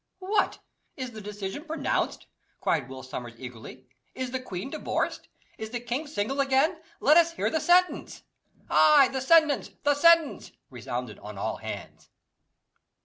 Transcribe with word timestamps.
"What! 0.17 0.57
is 0.97 1.11
the 1.11 1.21
decision 1.21 1.65
pronounced?" 1.65 2.25
cried 2.59 2.89
Will 2.89 3.03
Sommers 3.03 3.35
eagerly. 3.37 3.85
"Is 4.15 4.31
the 4.31 4.39
queen 4.39 4.71
divorced? 4.71 5.27
Is 5.59 5.69
the 5.69 5.79
king 5.79 6.07
single 6.07 6.41
again? 6.41 6.81
Let 6.99 7.17
us 7.17 7.33
hear 7.33 7.51
the 7.51 7.59
sentence." 7.59 8.23
"Ay, 8.67 9.09
the 9.11 9.21
sentence! 9.21 9.69
the 9.83 9.93
sentence!" 9.93 10.53
resounded 10.71 11.19
on 11.19 11.37
all 11.37 11.57
hands. 11.57 12.09